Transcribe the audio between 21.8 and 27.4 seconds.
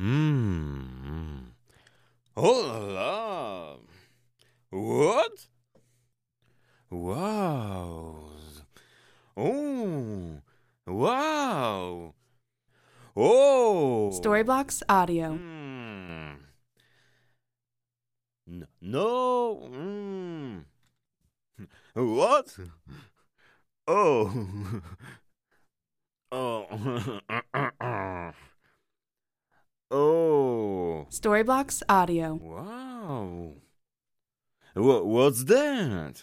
What? Oh. Oh.